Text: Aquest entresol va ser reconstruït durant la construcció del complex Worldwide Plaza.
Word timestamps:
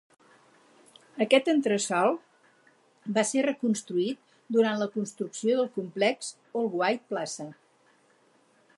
Aquest 1.25 1.51
entresol 1.51 2.17
va 3.17 3.25
ser 3.33 3.45
reconstruït 3.49 4.35
durant 4.57 4.83
la 4.83 4.91
construcció 4.99 5.61
del 5.61 5.73
complex 5.79 6.35
Worldwide 6.59 7.09
Plaza. 7.13 7.51